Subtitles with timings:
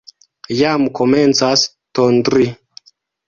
[0.61, 1.67] Jam komencas
[1.99, 2.49] tondri.